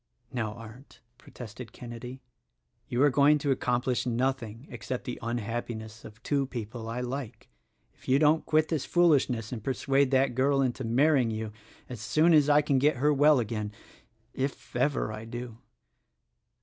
[0.33, 2.21] "Now, Arndt," protested Kenedy,
[2.87, 7.49] "you are going to accomplish nothing except the unhappiness of two people I like,
[7.93, 11.51] if you don't quit this foolishness and persuade that girl into marrying you
[11.87, 13.71] as soon as I can get her well again—
[14.33, 15.59] if ever I do."